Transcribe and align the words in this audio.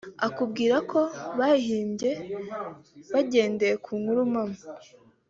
akubwira 0.27 0.75
ko 0.91 0.99
bayihimbye 1.37 2.11
bagendeye 3.13 3.75
ku 3.83 3.91
nkuru 3.99 4.21
mpamo 4.31 4.59